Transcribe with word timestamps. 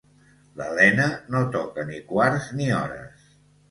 L'Elena 0.61 1.05
no 1.35 1.43
toca 1.59 1.87
ni 1.93 2.03
quarts 2.15 2.53
ni 2.59 2.77
hores. 2.83 3.33